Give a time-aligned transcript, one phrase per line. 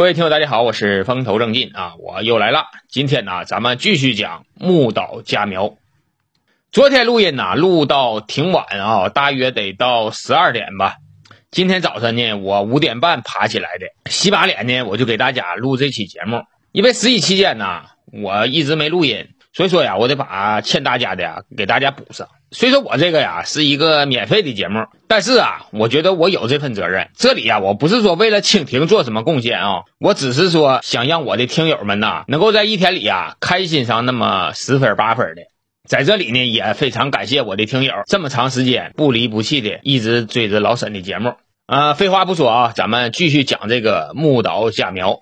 [0.00, 2.68] 各位听友，大家好，我是风头正劲啊，我又来了。
[2.88, 5.74] 今天呢，咱们继续讲木岛佳苗。
[6.72, 10.96] 昨天录音呢，录到挺晚啊，大约得到十二点吧。
[11.50, 16.44] 今天早晨呢，我五点半爬起来的，洗把脸呢，我就给大家录这期节目。
[16.72, 22.26] 因为十一期间呢，我一直没录音，所以说呀，我得把欠大家的呀给大家补上。
[22.52, 27.08] 虽说我这个呀是一个免费的节目，但是啊，我觉得我有这份责任。
[27.16, 35.42] 这里呀，我不是说为了蜻蜓做什么贡献啊，我只是说想让我的听友们呐，能够在一天里啊开心上那么十分八分的。
[35.88, 41.34] 在这里呢，也非常感谢我的听友这么长时间不离不弃的一直追着老沈的节目。
[41.66, 45.20] 啊，废话不说啊，咱们继续讲这个木岛佳苗。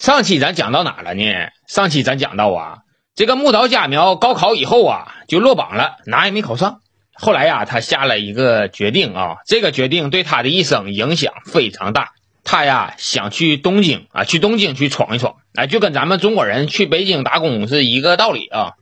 [0.00, 1.24] 上期咱讲到哪了呢？
[1.68, 2.78] 上期咱讲到啊。
[3.16, 6.80] 这个木岛佳苗高考以后啊，就落榜了，哪也没考上。
[7.14, 12.10] 后来呀，他下了一个决定啊，这个决定对他的一生影响非常大。
[12.44, 18.72] 他呀想去东京啊，去东京去闯一闯，哎，就跟咱们中国人去北京打工是一个道理啊。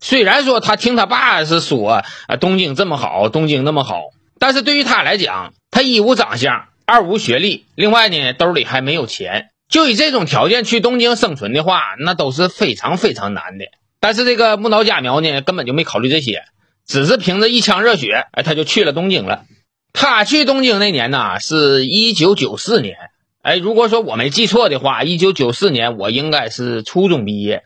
[0.00, 4.00] 虽然说他听他爸是说啊，东京这么好，东京那么好，
[4.40, 13.66] 但是对于他来讲，他一无长相，二无学历，另外呢兜里还没有钱，就以这种条件去东京生存的话，那都是非常非常难的。
[14.04, 16.42] 但是这个木岛佳苗呢，根本就没考虑这些，
[16.86, 19.46] 只是凭着一腔热血，哎，他就去了东京了。
[19.94, 22.98] 他去东京那年呢，是一九九四年。
[23.40, 27.62] 哎，如果说我没记错的话，一九九四年我应该是初中毕业。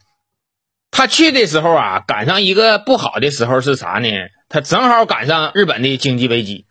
[0.93, 4.09] 他去的时候啊，赶上一个不好的时候是啥呢？
[4.49, 6.67] 他正好赶上日本的经济危机，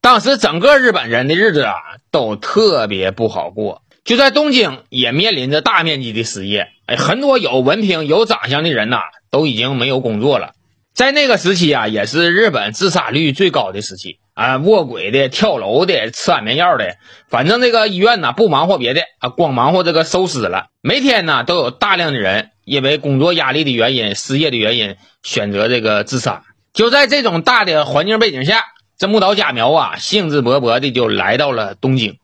[0.00, 1.74] 当时整个日本人的日子啊
[2.10, 3.82] 都特别不好过。
[4.04, 8.98] 就在东京也面临着大面积的失业，哎，很多有文凭、有长相的人呐，
[9.30, 10.54] 都已经没有工作了。
[10.92, 16.96] 在那个时期啊，也是日本自杀率最高的时期啊，卧轨的、跳楼的、吃安眠药的，
[17.28, 20.66] 反正这个医院呐，不忙活别的啊，光忙活这个收尸了。
[20.80, 26.42] 每天呢，都有大量的人因为工作压力的原因、失业的原因，选择这个自杀。
[26.74, 28.64] 就在这种大的环境背景下，
[28.98, 32.18] 这木岛佳苗啊，兴致勃勃的就来到了东京。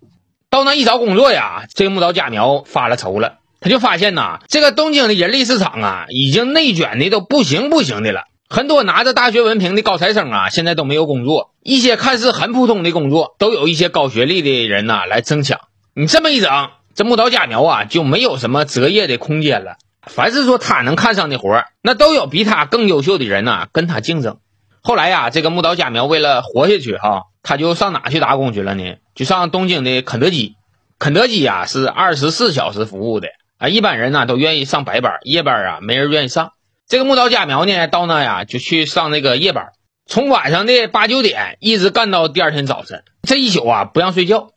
[0.51, 3.39] 到那一找工作呀，这个木岛佳苗发了愁了。
[3.61, 8.23] 他就发现呐，这个东京的人力市场啊，已经内卷的都不行不行的了。
[8.49, 11.51] 很多拿着大学文凭的高材生啊，现在都没有工作。
[11.63, 15.61] 一些看似很普通的工作，都有一些高学历的人呐来争抢。
[15.95, 16.51] 你这么一整，
[16.95, 19.77] 这木岛佳苗啊，就没有什么择业的空间了。
[20.07, 24.39] 凡是说他能看上的活那都有比他更优秀的人呐跟他竞争。
[24.83, 28.97] 后来呀，这个木岛佳苗为了活下去哈，他就上哪去打工去了呢？
[29.15, 30.55] 就上东京的肯德基。
[30.99, 33.29] 肯德基呀是二十四小时服务的
[33.59, 36.53] 啊，一般人呢都愿意上白班，夜班啊没人愿意上。
[36.89, 39.69] 这个木岛佳苗呢到那呀就去上那个夜班，
[40.07, 44.49] 从晚上的八九点一直干到第二天早晨，这一宿啊不让睡觉。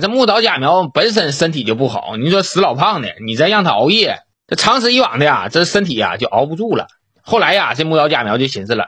[0.00, 6.86] 这木岛佳苗本身身体就不好，你说死老胖的，你再让他熬夜，这长此以往的呀，这身体呀就熬不住了。
[7.20, 8.86] 后来呀，这木岛佳苗就寻思了。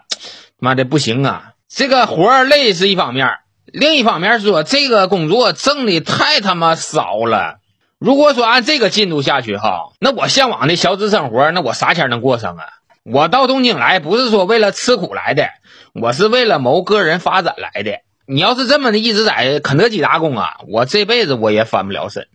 [0.59, 1.53] 妈的不行啊！
[1.69, 3.29] 这个活累是一方面，
[3.67, 7.57] 另一方面说这个工作挣的太他妈少了。
[7.99, 12.65] 如果说按这个进度下去哈，那我向往的小资生活，那我啥钱能过上啊？
[13.03, 15.49] 我到东京来不是说为了吃苦来的，
[15.93, 17.99] 我是为了谋个人发展来的。
[18.27, 22.29] 你要是这么的一直在肯德基打工啊，我这辈子我也翻不了身。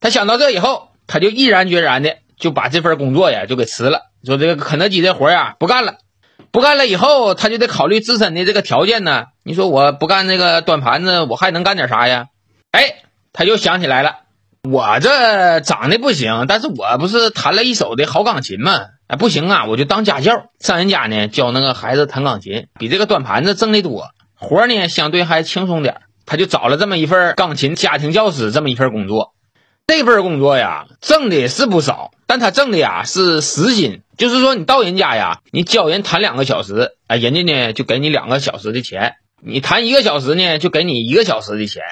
[0.00, 5.96] 他想到这以后，他就毅然决然的就把这份工作呀就给辞了，说这个肯德基这活呀不干了。
[6.54, 9.24] 不干了以后，他就得考虑自身的这个条件呢。
[9.42, 12.26] 你说我不干那个端盘子，我还能干点啥呀？
[12.70, 14.18] 哎，他又想起来了，
[14.62, 18.82] 我这长得不行，但是我不是弹了一手的好钢琴吗？
[19.08, 26.02] 哎，不行啊，我就当家教，上人家呢教那个孩子弹钢琴，比这个端盘子挣的多，活呢相对还轻松点。
[26.24, 29.32] 他就找了这么一份钢琴家庭教师这么一份工作。
[29.86, 39.12] 这份工作呀，挣的是不少，但他挣的呀是时薪，就是说你到人家呀，你教人弹两个小时，哎，人家呢就给你两个小时的钱；
[39.42, 41.82] 你弹一个小时呢，就给你一个小时的钱。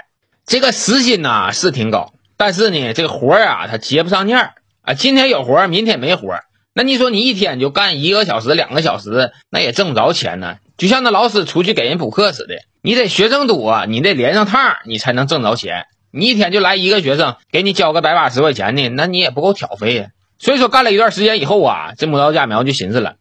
[0.46, 6.44] 这个时薪呐是挺高，但是呢，这个活儿啊他接不上念儿啊，今天有活儿，明天没活儿。
[6.72, 10.56] 那你说你一天就干一个小时、两个小时，那也挣不着钱呢。
[10.78, 15.84] 就像那老师出去给人补课似的，你得学生多，你得连上趟，你才能挣着钱。
[16.12, 20.08] 你一天就来一个学生，给你交个百八十块钱呢，那你也不够挑费呀。
[20.38, 23.14] 所以说，干了一段时间以后啊，这木刀家苗就寻思了，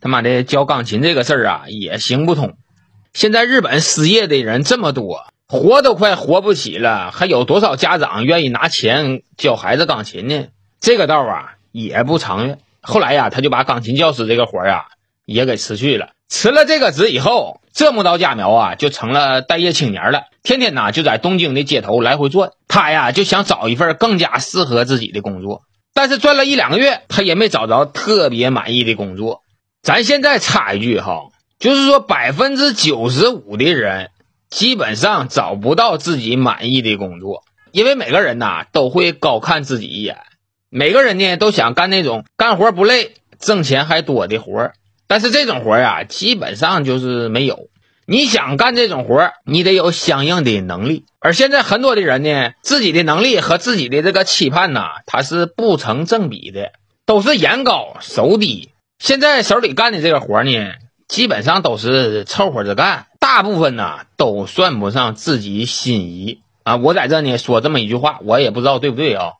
[0.00, 2.54] 他妈的教钢琴这个事儿啊也行不通。
[3.14, 10.46] 现在日本失业的人这么多，活都快活不起了，还有多少家长愿意拿钱教孩子钢琴呢？
[10.78, 12.58] 这个道啊也不长远。
[12.80, 14.86] 后来呀，他就把钢琴教师这个活呀
[15.24, 16.10] 也给辞去了。
[16.28, 22.52] 辞了这个职以后，这木刀家苗啊，就成了待业青年了，天天呐就在东京的街头来回转。
[22.66, 25.60] 他呀就想找一份更加适合自己的工作，
[25.92, 29.42] 但是转了一两个月，他也没找着特别满意的工作。
[29.82, 31.24] 咱现在插一句哈，
[31.58, 34.08] 就是说百分之九十五的人
[34.48, 37.42] 基本上找不到自己满意的工作，
[37.72, 40.16] 因为每个人呐都会高看自己一眼，
[40.70, 44.70] 每个人呢都想干那种干活不累、挣钱还多的活。
[45.08, 47.68] 但是这种活呀，基本上就是没有。
[48.08, 51.04] 你想干这种活你得有相应的能力。
[51.18, 56.70] 而现在很多的人呢，自己的能力和自己的这个期盼呐，它是不成正比的，
[57.04, 58.70] 都是眼高手低。
[58.98, 60.74] 现在手里干的这个活呢，
[61.08, 66.76] 基本上都是凑合着干，大部分呢都算不上自己心仪啊。
[66.76, 69.32] 我在这呢说这么一句话，我也不知道对不对啊。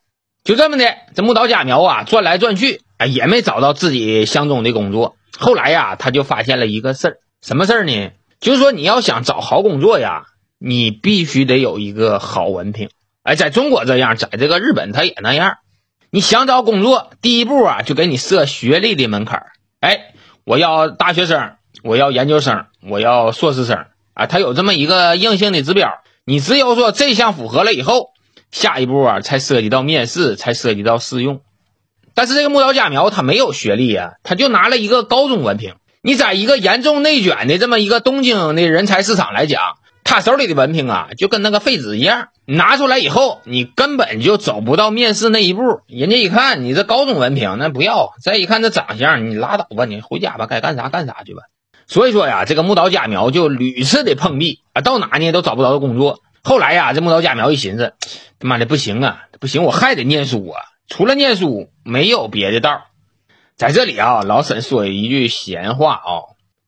[0.42, 0.84] 就这么的，
[1.14, 5.16] 这木岛佳苗啊，转来转去，哎，也没找到自己相中的工作。
[5.38, 8.10] 后来呀，他就发现了一个事儿，什么事儿呢？
[8.40, 10.24] 就是说你要想找好工作呀，
[10.58, 12.90] 你必须得有一个好文凭。
[13.22, 15.58] 哎，在中国这样，在这个日本他也那样。
[16.10, 19.52] 你想找工作，第一步啊，就给你设学历的门槛儿。
[19.80, 25.90] 哎，我要大学生，我要研究生，我要硕士生啊，他有这么一个硬性的指标。
[26.24, 28.10] 你只有说这项符合了以后，
[28.50, 31.40] 下一步啊，才涉及到面试，才涉及到试用。
[32.16, 35.74] 但是这个木刀家苗他没有学历啊，他就拿了一个高中文凭。
[36.00, 39.60] 你在一个严重内卷的这么一个东京的人才市场来讲，
[40.02, 45.80] 他手里的文凭啊，就跟那个废纸一样，拿出来以后，你根本就走不到面试那一步。
[45.88, 51.42] 人家一看你这高中文凭，那不要；再一看这长相，你拉倒吧，你回家吧，该干啥干啥去吧。
[51.86, 56.20] 所以说呀，这个木刀家苗就屡次的碰壁啊，到哪呢都找不着工作。
[56.42, 57.92] 后来呀，这木刀家苗一寻思，
[58.38, 60.62] 他妈的不行啊，不行，我还得念书啊。
[60.88, 62.84] 除了念书，没有别的道
[63.56, 66.10] 在这里啊，老沈说一句闲话啊，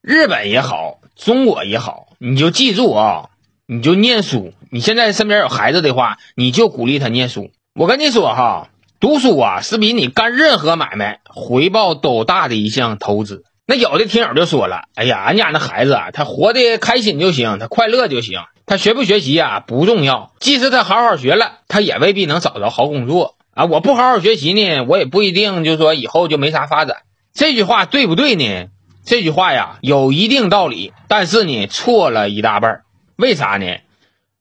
[0.03, 3.31] 日本也好，中国也好，你就记住啊，
[3.67, 4.53] 你就念书。
[4.71, 7.51] 你现在身边有孩子的话，你就鼓励他念书。
[7.75, 8.71] 我跟你说哈，
[9.01, 13.45] 读书啊，是比你干任何买卖回报都大的一项投资。
[13.67, 23.37] 那有的听友就说了，哎呀，俺家那孩子啊，他活得开心就行，他快乐就行，他学不学习啊不重要，即使他好好学了，他也未必能找着好工作。
[23.59, 26.99] 啊，我不好好学习呢，我也不一定就说以后就没啥发展。
[27.35, 28.69] 这句话对不对呢？
[29.05, 32.83] 这句话呀有一定道理，但是呢错了一大半。
[33.17, 33.67] 为啥呢？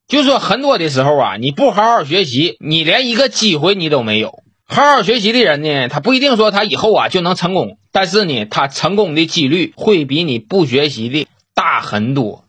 [0.08, 4.44] 就说很多的时候啊，你不好好学习，你连一个机会你都没有。
[4.68, 12.46] 好好学习的人呢，他不一定说他以后啊就能成功，但是呢，他成功的几率会比你不学习的大很多。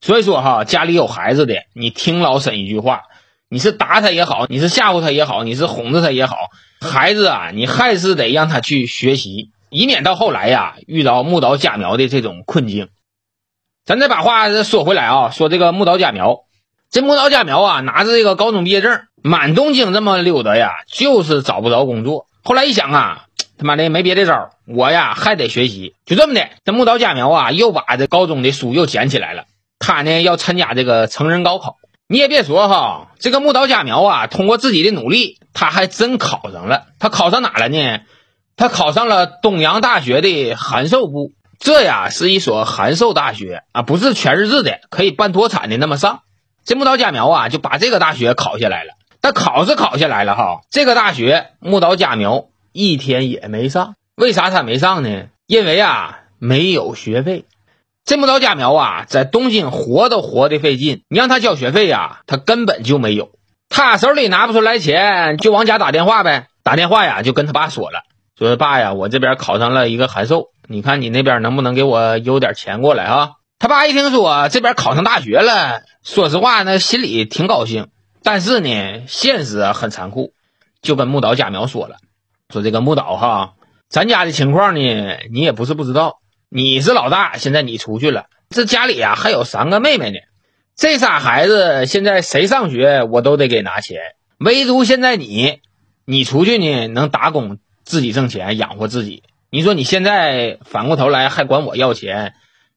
[0.00, 3.02] 所以说哈，家里有孩子的，你听老沈一句话。
[3.48, 6.36] 你是打他也好，你是吓唬他也好，你是哄着他也好，
[6.80, 12.88] 孩子啊，你还是得让他去学习，以免到后来呀遇到木刀家苗的这种困境。
[13.84, 16.40] 咱再把话说回来啊，说这个木刀家苗，
[16.90, 22.26] 这木刀家苗啊，拿着这个高中毕业证，满东京这么溜达呀，就是找不着工作。
[22.42, 23.26] 后来一想啊，
[23.58, 25.94] 他妈的没别的招，我呀还得学习。
[26.04, 29.44] 就这么的，这木刀家苗啊，又把这高中的书又捡起来了。
[29.78, 31.76] 他呢要参加这个成人高考。
[32.08, 36.84] 你也别说哈，这个木岛佳苗啊，通过自己的努力，他还真考上了。
[37.00, 38.00] 他考上哪了呢？
[38.56, 41.32] 他考上了东洋大学的函授部。
[41.58, 46.20] 这呀是一所函授大学啊，不是全日制的，可以办脱产的那么上。
[46.64, 48.92] 这木岛佳苗啊，就把这个大学考下来了。
[49.20, 53.96] 但考是考下来了哈，这个大学木岛佳苗一天也没上。
[54.14, 55.24] 为啥他没上呢？
[55.48, 57.46] 因为啊，没有学费。
[58.06, 63.30] 这木刀家苗啊，在东京活都活的费劲，你让他交学费呀，他根本就没有。
[63.68, 66.46] 他手里拿不出来钱，就往家打电话呗。
[66.62, 68.02] 打电话呀，就跟他爸说了，
[68.38, 73.30] 说爸呀，我这边考上了一个函授，你看你那边能不能给我邮点钱过来啊？
[73.58, 77.88] 他爸一听说这边考上大学了，说实话，那心里挺高兴。
[78.22, 80.32] 但是呢，现实很残酷，
[80.80, 81.96] 就跟木刀家苗说了，
[82.52, 83.54] 说这个木岛哈，
[83.88, 86.18] 咱家的情况呢，你也不是不知道。
[86.48, 90.18] 你是老大，现在你出去了，这家里呀还有三个妹妹呢。
[90.76, 93.98] 这仨孩子现在谁上学，我都得给拿钱。
[94.38, 95.60] 唯独现在你，
[96.04, 99.24] 你出去呢能打工，自己挣钱养活自己。
[99.50, 102.34] 你说你现在反过头来还管我要钱，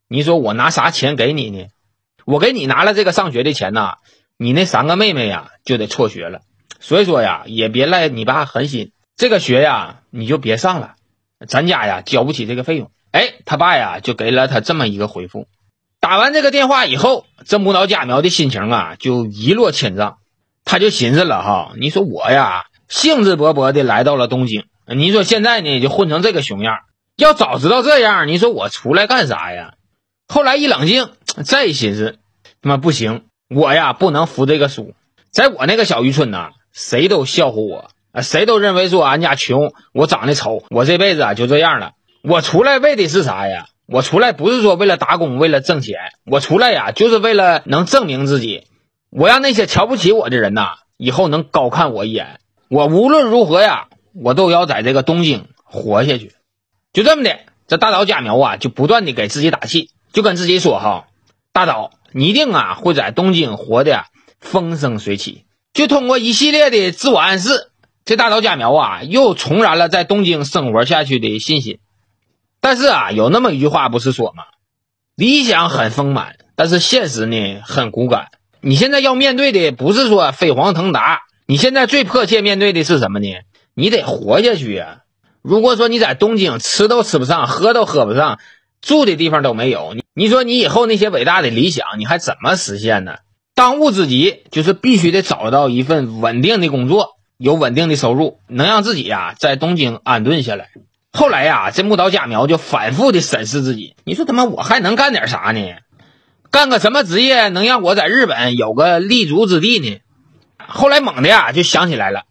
[0.07, 1.67] 你说我拿啥钱给你呢？
[2.25, 3.97] 我给你拿了这个上学的钱呐，
[4.35, 6.41] 你那三个妹妹呀就得辍学了。
[6.79, 10.95] 所以说呀，也别赖你爸狠心，这个学呀你就别上了，
[11.47, 12.89] 咱家呀交不起这个费用。
[13.11, 15.47] 哎，他爸呀，就给了他这么一个回复。
[15.99, 20.17] 打完这个电话以后，这木刀家苗的心情啊，就一落千丈。
[20.63, 26.77] 他就寻思了哈，你说我呀，兴致勃勃的来到了东京，你说现在呢，就混成这个熊样。
[27.17, 29.73] 要早知道这样，你说我出来干啥呀？
[30.27, 31.09] 后来一冷静，
[31.43, 32.19] 再一寻思，
[32.61, 34.93] 他妈不行，我呀不能服这个输。
[35.31, 41.93] 在我那个小渔村呐，谁都笑话我啊，谁都认为说俺家穷，我长得丑，我这辈子啊就这样了。
[42.21, 43.67] 我出来为的是啥呀？
[43.85, 48.67] 我出来不是说为了打工，为了挣钱，我出来呀就是为了能证明自己。
[49.09, 52.39] 我让那些瞧不起我的人呐，以后能高看我一眼。
[52.69, 56.33] 我无论如何呀，我都要在这个东京活下去。
[56.93, 61.07] 就这么的，这大岛佳苗啊，就不断的给自己打气，就跟自己说哈
[61.51, 64.03] ：“大岛，你一定啊会在东京活的
[64.39, 67.71] 风生水起。”就通过一系列的自我暗示，
[68.05, 71.79] 这大岛佳苗啊又重燃了在东京生活下去的信心。
[72.61, 74.43] 但是啊，有那么一句话不是说吗？
[75.15, 78.27] 理想很丰满，但是现实呢很骨感。
[78.61, 83.27] 你现在要面对的不是说飞黄腾达，你现在最迫切面对的是什么呢？
[83.73, 85.03] 你得活下去呀！
[85.41, 88.39] 如果说你在东京吃都吃不上，喝都喝不上，
[88.81, 93.19] 住的地方都没有，你你说你以后那些伟大的理想你还怎么实现呢？
[93.55, 100.69] 当务之急就是必须得找到一份稳定的工作，有稳定的收入，能让自己呀在东京安顿下来。
[101.11, 105.75] 后来呀，这木岛佳苗就反复的审视自己，你说他妈我还能干点啥呢？
[106.51, 109.99] 干个什么职业能让我在日本有个立足之地呢？
[110.57, 112.23] 后来猛的呀就想起来了，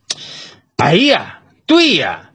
[0.77, 2.31] 哎呀，对呀，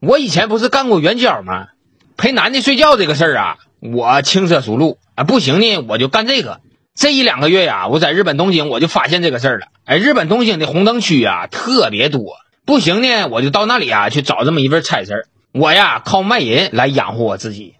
[0.00, 1.68] 我以前不是干过援交吗？
[2.16, 6.60] 陪男的睡觉这个事儿啊，我轻车熟路啊，不行呢我就干这个。
[6.94, 9.66] 这一两个月呀，我在日本东京我就发现这个事儿了。
[9.84, 15.26] 哎，日本东京的红灯区啊特别多，不行呢我就到那里啊去找这么一份差事儿
[15.58, 17.74] 我呀靠卖淫来养活我自己。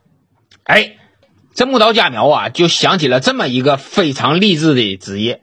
[0.64, 0.96] 哎。
[1.58, 5.40] 这木岛佳苗啊，就想起了这么一个非常励志的职业，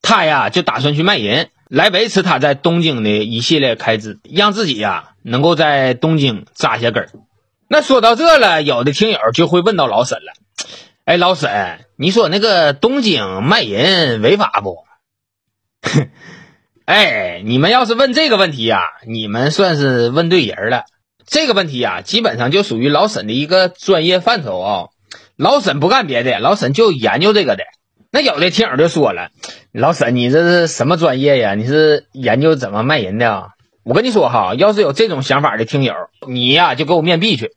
[0.00, 7.10] 他呀就打算去卖淫来维持他在东京的一系列开支，让自己呀能够在东京扎下根儿。
[7.68, 10.34] 那说到这了，有的听友就会问到老沈了
[11.04, 14.84] ：“哎，老沈，你说那个东京卖淫违法不？”
[16.86, 20.84] 哎，你们要是问这个问题呀，你们算是问对人了。
[21.30, 24.88] 这个问题呀，基本上就属于老沈的一个专业范畴啊。
[25.36, 27.62] 老沈不干别的，老沈就研究这个的。
[28.10, 29.30] 那有的听友就说了
[29.70, 31.54] ：“老沈，你这是什么专业呀？
[31.54, 33.48] 你是研究怎么卖淫的啊？”
[33.84, 35.94] 我跟你说哈，要是有这种想法的听友，
[36.26, 37.52] 你呀就给我面壁去。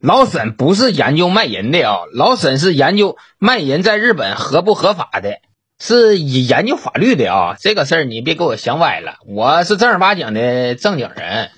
[0.00, 5.36] 老沈不是研究卖淫的啊，老沈是研究卖淫在日本合不合法的，
[5.78, 7.56] 是以研究法律的啊。
[7.60, 11.50] 这个事儿你别给我想歪了，我是正儿八经的正经人。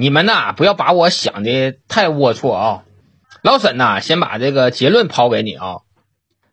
[0.00, 2.84] 你们呐，不要把我想的太龌龊啊。
[3.42, 5.78] 老沈呐，先把这个结论抛给你啊，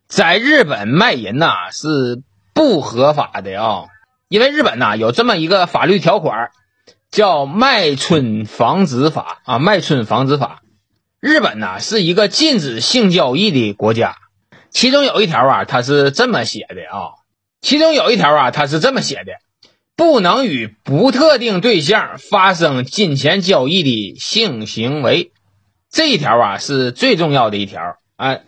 [0.08, 2.24] 在日本卖淫呐是
[2.56, 3.86] 不合法的啊，
[4.30, 6.50] 因为日本呐有这么一个法律条款，
[7.12, 10.62] 叫《卖春防止法》啊，《卖春防止法》。
[11.20, 14.16] 日本呐是一个禁止性交易的国家，
[14.72, 17.14] 其中有一条啊，它是这么写的啊，
[17.62, 19.34] 其中有一条啊，它是这么写的，
[19.96, 25.32] 不能与不特定对象发生金钱交易的性行为。
[25.92, 27.82] 这一条啊是最重要的一条
[28.18, 28.44] 哎，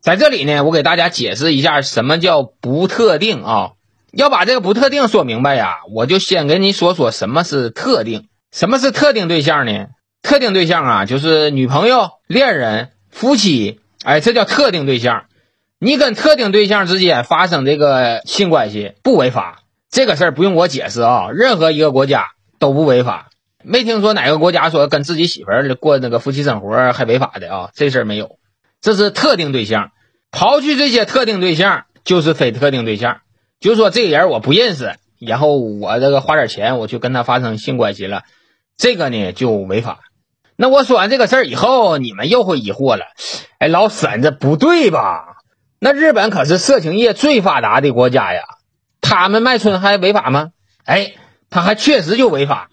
[0.00, 3.70] 在这里呢，我给大家解释一下什么叫不特定啊。
[4.12, 8.26] 要把这个不特定说明白呀，我就先给你说说什么是特定。
[8.52, 9.86] 什么是特定对象呢？
[10.22, 15.26] 特定对象啊，就是女朋友、恋人、夫妻，哎，这叫特定对象。
[15.78, 22.28] 你跟特定对象之间发生这个性关系不违法，这个事儿不用我解释啊，任何一个国家
[22.58, 23.28] 都不违法。
[23.62, 27.70] 没听说哪个国家说跟自己媳妇儿过那个夫妻生活还违法的啊？
[27.74, 28.38] 这事儿没有，
[28.80, 29.90] 这是特定对象。
[30.32, 33.20] 刨去这些特定对象，就是非特定对象。
[33.58, 38.22] 就说这个人我不认识，然后我这个花点钱我去跟他发生性关系了，
[38.76, 39.98] 这个呢就违法。
[40.56, 43.06] 那我说完这个事儿以后，你们又会疑惑了，
[43.58, 45.38] 哎，老沈这不对吧？
[45.80, 48.44] 那日本可是色情业最发达的国家呀，
[49.00, 50.50] 他们卖春还违法吗？
[50.84, 51.14] 哎，
[51.50, 52.68] 他还确实就违法。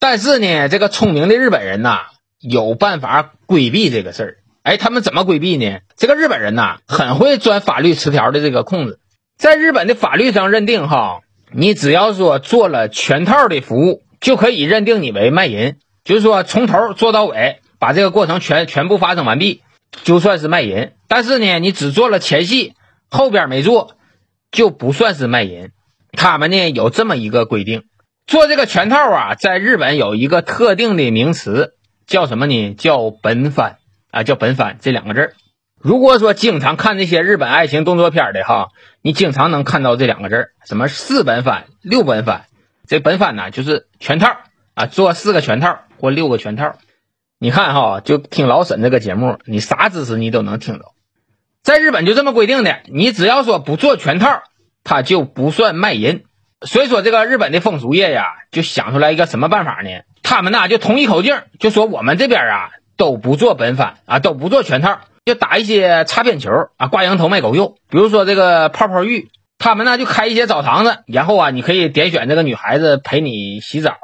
[0.00, 2.06] 但是呢，这个聪明的日本人呐，
[2.40, 4.36] 有办法规避这个事儿。
[4.62, 5.78] 哎，他们怎么规避呢？
[5.96, 9.00] 这个日本人呐，很会钻法律词条的这个空子。
[9.36, 11.20] 在日本的法律上认定哈，
[11.52, 15.76] 你只要说做了全套的服务，就可以认定你为卖淫。
[16.04, 19.62] 就是说从头做到尾，把这个过程全全部发生完毕，
[20.04, 20.92] 就算是卖淫。
[21.06, 22.74] 但是呢，你只做了前戏，
[23.10, 23.96] 后边没做，
[24.50, 25.70] 就不算是卖淫。
[26.12, 27.84] 他们呢有这么一个规定。
[28.26, 31.74] 做这个全套啊，在日本有一个特定的名词，
[32.06, 32.74] 叫什么呢？
[32.74, 33.78] 叫本番
[34.10, 35.34] 啊，叫本番这两个字。
[35.80, 38.68] 如果说经常看那些日本爱情动作片的哈，
[39.00, 42.44] 你经常能看到这两个字，什么四本番、六本番。
[42.86, 44.36] 这本番呢，就是全套
[44.74, 46.76] 啊，做四个全套或六个全套。
[47.38, 50.92] 你看哈，就听老沈这个节目，你啥知识你都能听到。
[51.62, 54.42] 在日本就这么规定的，你只要说不做全套，
[54.84, 56.24] 他就不算卖淫。
[56.62, 59.90] 所以说这个日本的风俗业呀，就想出来一个什么办法呢？
[60.22, 67.76] 他们呐就同一口径，就说我们这边啊都不做本番啊，都不做全套，就打一些擦边球啊，挂羊头卖狗肉。
[67.88, 73.96] 比如说这个泡泡浴，他们呢就开一些澡堂子，然后啊你可以点选这个女孩子陪你洗澡。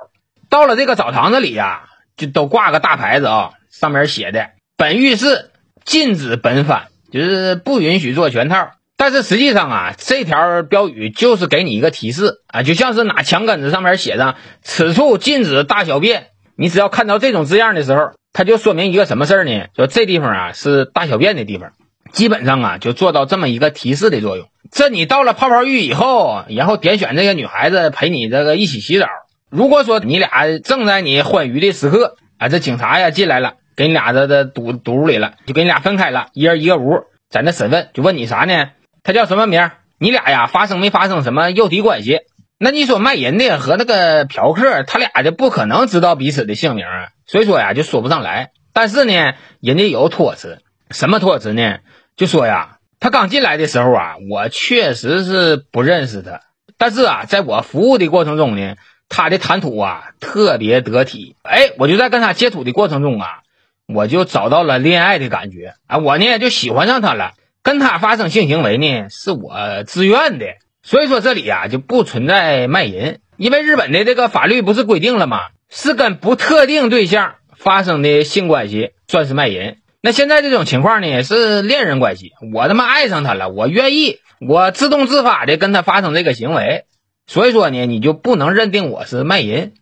[0.49, 5.51] 到了这个澡堂子里呀，就都挂个大牌子啊，上面写的本浴室
[5.85, 8.73] 禁止本番，就是不允许做全套。
[8.97, 16.27] 但是实际上啊，这条标语就是给你一个提示啊，就像是拿墙根子上面写上“此处禁止大小便”。
[16.59, 19.67] 你只要看到这种字样的时候，它就说明一个什么事儿呢？
[19.77, 21.71] 说这地方啊是大小便的地方，
[22.13, 24.49] 基本上啊就做到这么一个提示的作用。
[24.73, 29.07] 这你到了泡泡浴以后，然后点选这个女孩子陪你这个一起洗澡。
[29.51, 38.71] 如果说你俩正在你欢愉的时刻啊，这警察呀进来了，给你俩这这堵堵屋里了，就给你俩分开了，一人一个屋，在那审问，就问你啥呢？
[39.03, 39.71] 他叫什么名？
[39.99, 42.21] 你俩呀发生没发生什么肉体关系？
[42.59, 48.53] 那你说卖淫的和那个嫖客，他俩就不可能知道彼此的姓名啊，所以说呀就说不上来。
[48.73, 51.79] 但是呢，人家有托词，什么托词呢？
[52.17, 56.41] 就说呀，他刚进来的时候啊，我确实是不认识他，
[56.79, 58.77] 但是啊，在我服务的过程中呢。
[59.07, 63.43] 他的谈吐啊特别得体，哎，我就在跟他接触的过程中啊，
[63.87, 70.47] 我就找到了恋爱的感觉啊，我呢就喜欢上他了，跟他发生性行为呢是我自愿的，
[70.83, 75.41] 所以说这里啊就不存在卖淫，因为日本的这个法律不是规定了吗？
[75.69, 86.85] 是跟不特定对象发生的性关系算是卖淫，那现在这种情况呢是恋人关系，我他妈爱上他了，我愿意，我自动自发的跟他发生这个行为。
[87.27, 89.73] 所以说呢，你就不能认定我是卖淫。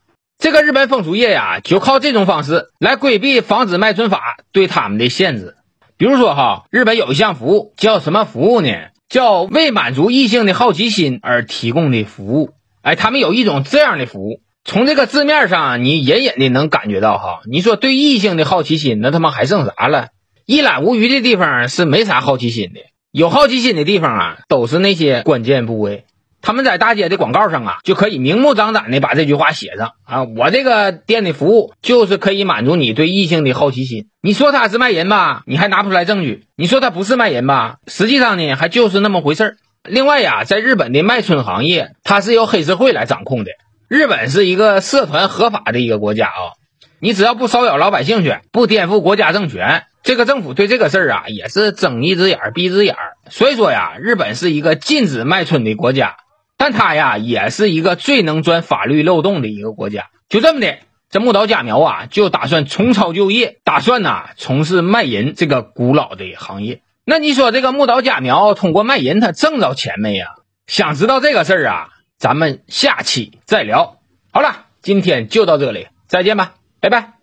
[0.42, 5.54] 这个日本风俗业呀，就靠这种方式来规避防止卖春法对他们的限制。
[5.96, 8.68] 比如说哈，日本有一项服务叫什么服务呢？
[9.08, 12.50] 叫为满足异性的好奇心而提供的服务。
[12.82, 20.08] 哎，他们有一种这样的服务，从这个字面上你隐隐的能感觉到哈，你说对异性的好奇心，那他妈还剩啥了？
[20.44, 22.80] 一览无余的地方是没啥好奇心的，
[23.12, 26.04] 有好奇心的地方啊，都是那些关键部位。
[26.42, 30.24] 他们在大街的广告上啊，就可以明目张胆的把这句话写上啊。
[30.24, 34.08] 我这个店的服务就是可以满足你对异性的好奇心。
[34.20, 39.56] 你说他是卖淫吧，你还拿不出来证据；你说他不是卖淫吧，实际上呢还就是那么回事儿。
[39.84, 43.52] 另外呀，在日本的卖春行业，它是由黑社会来掌控的。
[43.88, 46.58] 日本是一个社团合法的一个国家啊，
[46.98, 52.96] 你只要不骚扰老百姓去，不颠覆国家政权，这个政府对这个事儿啊也是睁一只眼闭一只眼。
[53.30, 56.16] 所以说呀，日本是一个禁止卖春的国家。
[56.62, 60.10] 但他呀，也是一个最能钻法律漏洞的一个国家。
[60.28, 60.78] 就这么的，
[61.10, 66.82] 这木岛佳苗啊，就打算重操旧业，打算呐从事卖淫这个古老的行业。
[67.04, 70.36] 那你说这个木岛佳苗通过卖淫，他挣着钱没呀？
[70.68, 73.96] 想知道这个事儿啊，咱们下期再聊。
[74.32, 77.21] 好了，今天就到这里，再见吧，拜拜。